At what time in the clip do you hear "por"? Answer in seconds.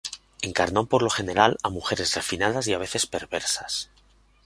0.87-1.03